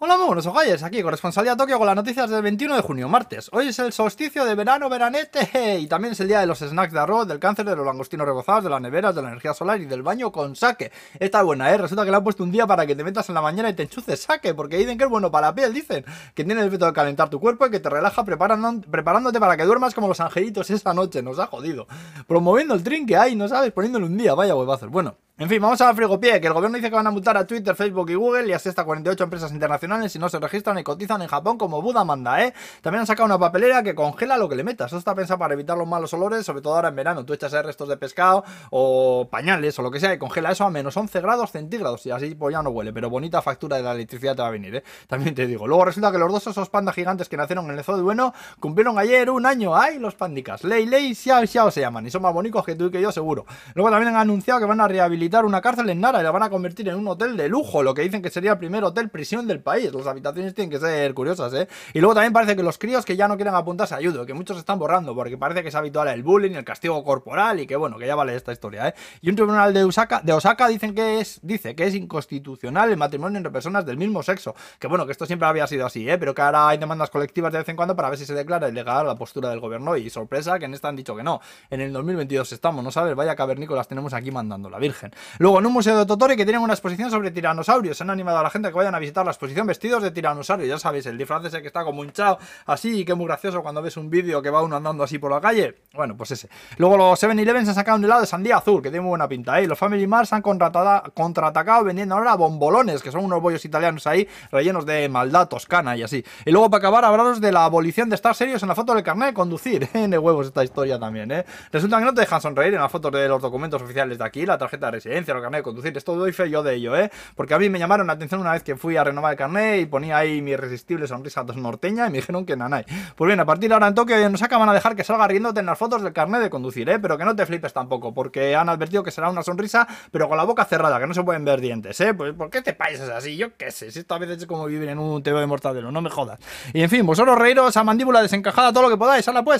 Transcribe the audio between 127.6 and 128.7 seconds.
tampoco, porque han